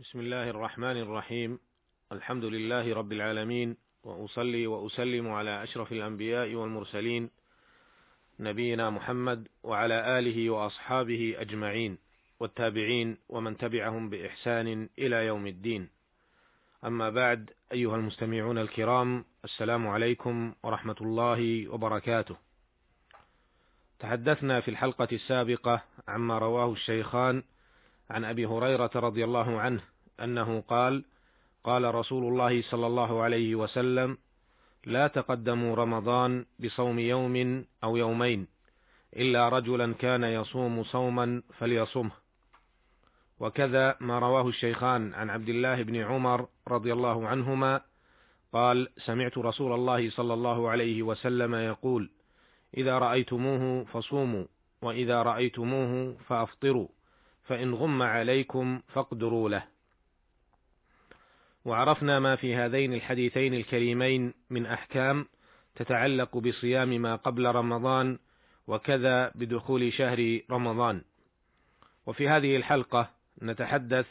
[0.00, 1.58] بسم الله الرحمن الرحيم.
[2.12, 7.30] الحمد لله رب العالمين وأصلي وأسلم على أشرف الأنبياء والمرسلين
[8.40, 11.98] نبينا محمد وعلى آله وأصحابه أجمعين
[12.40, 15.88] والتابعين ومن تبعهم بإحسان إلى يوم الدين.
[16.84, 22.36] أما بعد أيها المستمعون الكرام السلام عليكم ورحمة الله وبركاته.
[23.98, 27.42] تحدثنا في الحلقة السابقة عما رواه الشيخان
[28.10, 29.80] عن أبي هريرة رضي الله عنه
[30.20, 31.04] أنه قال
[31.64, 34.18] قال رسول الله صلى الله عليه وسلم
[34.86, 38.46] لا تقدموا رمضان بصوم يوم أو يومين
[39.16, 42.10] إلا رجلا كان يصوم صوما فليصمه.
[43.40, 47.80] وكذا ما رواه الشيخان عن عبد الله بن عمر رضي الله عنهما
[48.52, 52.10] قال سمعت رسول الله صلى الله عليه وسلم يقول
[52.76, 54.44] إذا رأيتموه فصوموا
[54.82, 56.88] وإذا رأيتموه فأفطروا.
[57.44, 59.62] فإن غم عليكم فاقدروا له.
[61.64, 65.26] وعرفنا ما في هذين الحديثين الكريمين من أحكام
[65.74, 68.18] تتعلق بصيام ما قبل رمضان
[68.66, 71.02] وكذا بدخول شهر رمضان.
[72.06, 73.10] وفي هذه الحلقة
[73.42, 74.06] نتحدث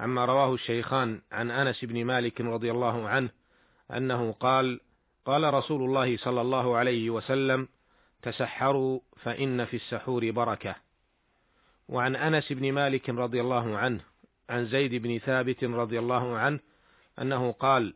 [0.00, 3.30] عما رواه الشيخان عن أنس بن مالك رضي الله عنه
[3.90, 4.80] أنه قال:
[5.24, 7.68] قال رسول الله صلى الله عليه وسلم:
[8.22, 10.85] تسحروا فإن في السحور بركة.
[11.88, 14.00] وعن أنس بن مالك رضي الله عنه
[14.50, 16.60] عن زيد بن ثابت رضي الله عنه
[17.20, 17.94] أنه قال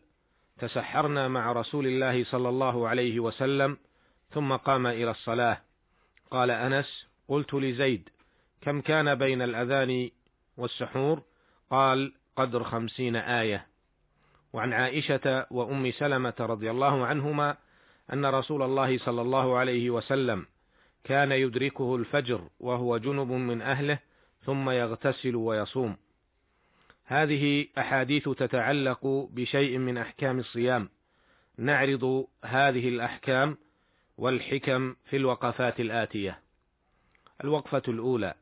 [0.58, 3.78] تسحرنا مع رسول الله صلى الله عليه وسلم
[4.30, 5.60] ثم قام إلى الصلاة.
[6.30, 8.08] قال أنس قلت لزيد
[8.60, 10.10] كم كان بين الأذان
[10.56, 11.22] والسحور؟
[11.70, 13.66] قال قدر خمسين آية.
[14.52, 17.56] وعن عائشة وأم سلمة رضي الله عنهما
[18.12, 20.46] أن رسول الله صلى الله عليه وسلم
[21.04, 23.98] كان يدركه الفجر وهو جنب من أهله
[24.44, 25.96] ثم يغتسل ويصوم.
[27.04, 30.88] هذه أحاديث تتعلق بشيء من أحكام الصيام.
[31.58, 33.56] نعرض هذه الأحكام
[34.18, 36.40] والحكم في الوقفات الآتية.
[37.44, 38.34] الوقفة الأولى.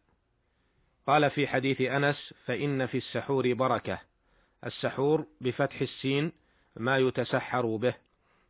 [1.07, 3.99] قال في حديث أنس فإن في السحور بركة.
[4.67, 6.33] السحور بفتح السين
[6.77, 7.95] ما يتسحر به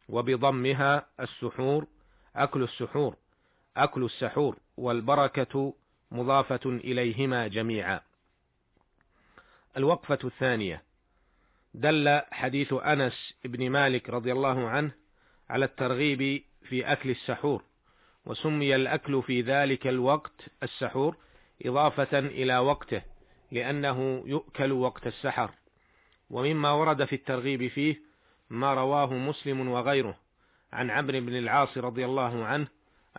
[0.09, 1.87] وبضمها السحور
[2.37, 3.16] أكل السحور.
[3.78, 5.75] أكل السحور والبركة
[6.11, 8.00] مضافة إليهما جميعا.
[9.77, 10.83] الوقفة الثانية
[11.75, 14.91] دل حديث أنس بن مالك رضي الله عنه
[15.50, 17.62] على الترغيب في أكل السحور،
[18.27, 21.16] وسمي الأكل في ذلك الوقت السحور
[21.66, 23.03] إضافة إلى وقته،
[23.53, 25.50] لأنه يؤكل وقت السحر،
[26.31, 28.00] ومما ورد في الترغيب فيه
[28.50, 30.19] ما رواه مسلم وغيره
[30.72, 32.69] عن عمرو بن العاص رضي الله عنه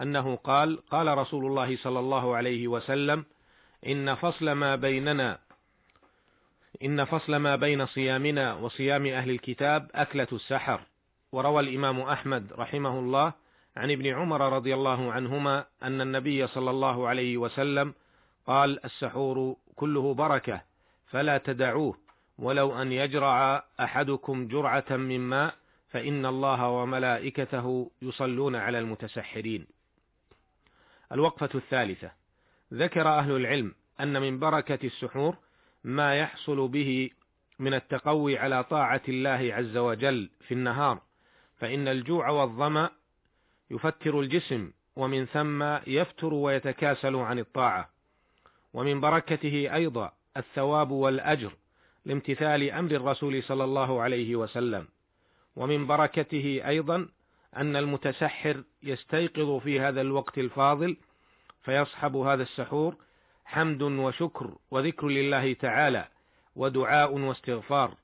[0.01, 3.25] أنه قال قال رسول الله صلى الله عليه وسلم
[3.87, 5.39] إن فصل ما بيننا
[6.83, 10.81] إن فصل ما بين صيامنا وصيام أهل الكتاب أكلة السحر.
[11.31, 13.33] وروى الإمام أحمد رحمه الله
[13.77, 17.93] عن ابن عمر رضي الله عنهما أن النبي صلى الله عليه وسلم
[18.47, 20.61] قال السحور كله بركة
[21.07, 21.97] فلا تدعوه
[22.39, 25.55] ولو أن يجرع أحدكم جرعة من ماء
[25.89, 29.78] فإن الله وملائكته يصلون على المتسحرين.
[31.11, 32.11] الوقفة الثالثة.
[32.73, 35.35] ذكر أهل العلم أن من بركة السحور
[35.83, 37.09] ما يحصل به
[37.59, 41.01] من التقوي على طاعة الله عز وجل في النهار
[41.57, 42.89] فإن الجوع والظمأ
[43.71, 47.89] يفتر الجسم ومن ثم يفتر ويتكاسل عن الطاعة.
[48.73, 51.53] ومن بركته أيضا الثواب والأجر
[52.05, 54.87] لامتثال أمر الرسول صلى الله عليه وسلم.
[55.55, 57.07] ومن بركته أيضا
[57.57, 60.97] أن المتسحر يستيقظ في هذا الوقت الفاضل
[61.63, 62.95] فيصحب هذا السحور
[63.45, 66.07] حمد وشكر وذكر لله تعالى
[66.55, 67.95] ودعاء واستغفار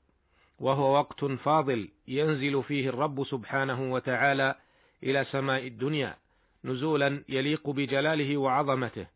[0.58, 4.54] وهو وقت فاضل ينزل فيه الرب سبحانه وتعالى
[5.02, 6.16] إلى سماء الدنيا
[6.64, 9.06] نزولا يليق بجلاله وعظمته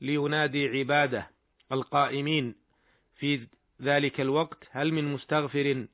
[0.00, 1.30] لينادي عباده
[1.72, 2.54] القائمين
[3.16, 3.46] في
[3.82, 5.86] ذلك الوقت هل من مستغفر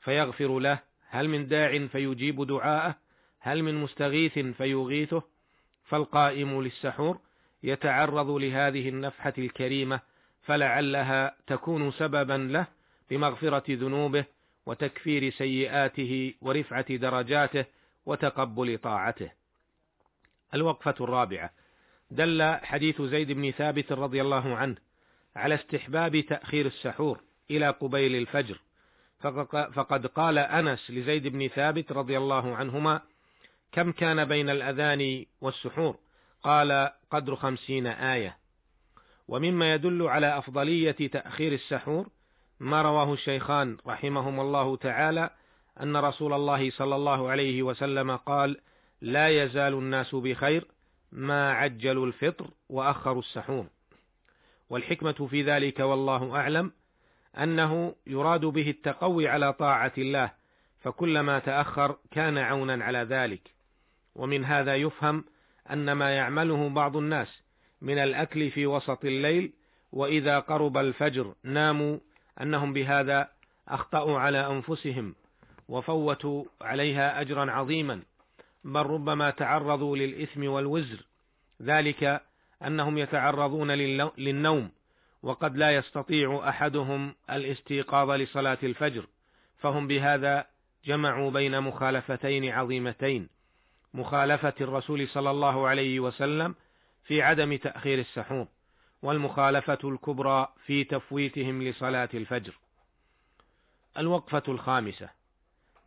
[0.00, 0.78] فيغفر له
[1.08, 2.96] هل من داع فيجيب دعاءه
[3.40, 5.22] هل من مستغيث فيغيثه؟
[5.84, 7.18] فالقائم للسحور
[7.62, 10.00] يتعرض لهذه النفحة الكريمة
[10.42, 12.66] فلعلها تكون سببا له
[13.10, 14.24] بمغفرة ذنوبه
[14.66, 17.64] وتكفير سيئاته ورفعة درجاته
[18.06, 19.30] وتقبل طاعته.
[20.54, 21.50] الوقفة الرابعة.
[22.10, 24.76] دل حديث زيد بن ثابت رضي الله عنه
[25.36, 27.20] على استحباب تأخير السحور
[27.50, 28.60] إلى قبيل الفجر.
[29.72, 33.00] فقد قال أنس لزيد بن ثابت رضي الله عنهما
[33.72, 35.96] كم كان بين الأذان والسحور
[36.42, 38.36] قال قدر خمسين آية
[39.28, 42.08] ومما يدل على أفضلية تأخير السحور
[42.60, 45.30] ما رواه الشيخان رحمهما الله تعالى
[45.82, 48.60] أن رسول الله صلى الله عليه وسلم قال:
[49.00, 50.66] لا يزال الناس بخير
[51.12, 53.66] ما عجلوا الفطر وأخروا السحور.
[54.70, 56.72] والحكمة في ذلك والله أعلم
[57.38, 60.32] أنه يراد به التقوي على طاعة الله،
[60.80, 63.59] فكلما تأخر كان عونا على ذلك.
[64.20, 65.24] ومن هذا يفهم
[65.70, 67.42] أن ما يعمله بعض الناس
[67.82, 69.52] من الأكل في وسط الليل
[69.92, 71.98] وإذا قرب الفجر ناموا
[72.40, 73.28] أنهم بهذا
[73.68, 75.14] أخطأوا على أنفسهم
[75.68, 78.02] وفوتوا عليها أجرا عظيما
[78.64, 81.06] بل ربما تعرضوا للإثم والوزر
[81.62, 82.22] ذلك
[82.66, 83.70] أنهم يتعرضون
[84.18, 84.70] للنوم
[85.22, 89.06] وقد لا يستطيع أحدهم الاستيقاظ لصلاة الفجر
[89.56, 90.46] فهم بهذا
[90.84, 93.39] جمعوا بين مخالفتين عظيمتين.
[93.94, 96.54] مخالفة الرسول صلى الله عليه وسلم
[97.04, 98.46] في عدم تأخير السحور
[99.02, 102.58] والمخالفة الكبرى في تفويتهم لصلاة الفجر.
[103.98, 105.08] الوقفة الخامسة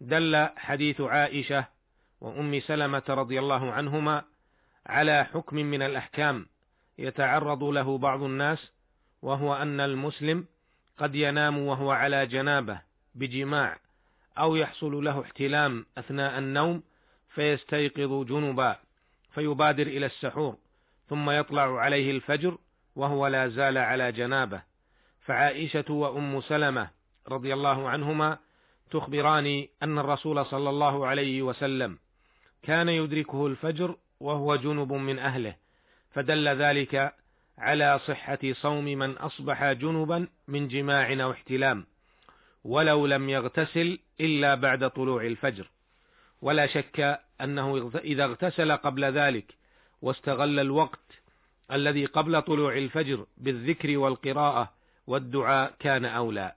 [0.01, 1.65] دل حديث عائشة
[2.21, 4.23] وأم سلمة رضي الله عنهما
[4.85, 6.45] على حكم من الأحكام
[6.97, 8.71] يتعرض له بعض الناس
[9.21, 10.45] وهو أن المسلم
[10.97, 12.81] قد ينام وهو على جنابة
[13.15, 13.79] بجماع
[14.37, 16.83] أو يحصل له احتلام أثناء النوم
[17.35, 18.75] فيستيقظ جنبا
[19.33, 20.57] فيبادر إلى السحور
[21.09, 22.57] ثم يطلع عليه الفجر
[22.95, 24.61] وهو لا زال على جنابه.
[25.21, 26.89] فعائشة وأم سلمة
[27.27, 28.37] رضي الله عنهما
[28.91, 31.97] تخبران أن الرسول صلى الله عليه وسلم
[32.63, 35.55] كان يدركه الفجر وهو جنب من أهله
[36.11, 37.13] فدل ذلك
[37.57, 41.85] على صحة صوم من أصبح جنبا من جماع أو احتلام
[42.63, 45.69] ولو لم يغتسل إلا بعد طلوع الفجر.
[46.43, 49.53] ولا شك أنه إذا اغتسل قبل ذلك
[50.01, 50.99] واستغل الوقت
[51.71, 54.73] الذي قبل طلوع الفجر بالذكر والقراءة
[55.07, 56.55] والدعاء كان أولى.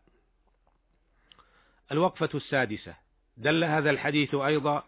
[1.92, 2.94] الوقفة السادسة
[3.36, 4.84] دل هذا الحديث أيضا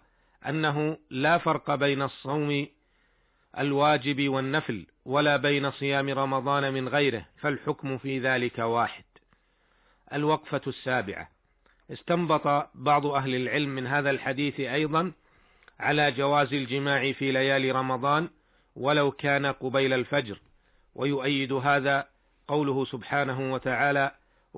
[0.47, 2.67] أنه لا فرق بين الصوم
[3.59, 9.05] الواجب والنفل ولا بين صيام رمضان من غيره فالحكم في ذلك واحد.
[10.13, 11.38] الوقفة السابعة
[11.93, 15.13] استنبط بعض أهل العلم من هذا الحديث أيضا
[15.81, 18.29] على جواز الجماع في ليالي رمضان
[18.77, 20.41] ولو كان قبيل الفجر
[20.95, 22.07] ويؤيد هذا
[22.49, 24.11] قوله سبحانه وتعالى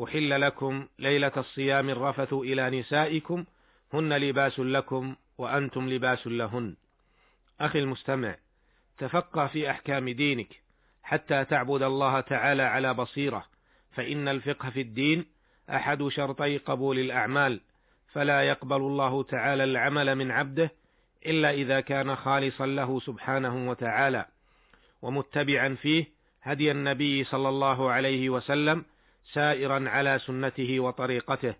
[0.04, 3.44] أحل لكم ليلة الصيام الرفث إلى نسائكم
[3.92, 6.76] هن لباس لكم وأنتم لباس لهن.
[7.60, 8.36] أخي المستمع
[8.98, 10.60] تفقه في أحكام دينك
[11.02, 13.44] حتى تعبد الله تعالى على بصيرة
[13.92, 15.26] فإن الفقه في الدين
[15.70, 17.60] أحد شرطي قبول الأعمال
[18.12, 20.70] فلا يقبل الله تعالى العمل من عبده
[21.26, 24.26] إلا إذا كان خالصا له سبحانه وتعالى.
[25.02, 26.06] ومتبعا فيه
[26.42, 28.84] هدي النبي صلى الله عليه وسلم
[29.32, 31.54] سائرا على سنته وطريقته.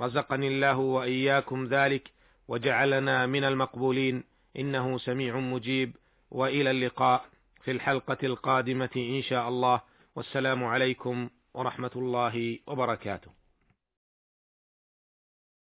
[0.00, 2.10] رزقني الله وإياكم ذلك
[2.48, 4.24] وجعلنا من المقبولين.
[4.58, 5.96] إنه سميع مجيب.
[6.30, 7.24] وإلى اللقاء
[7.64, 9.80] في الحلقة القادمة إن شاء الله.
[10.16, 13.39] والسلام عليكم ورحمة الله وبركاته.